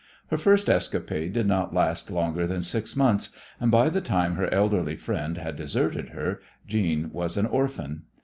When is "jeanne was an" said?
6.65-7.45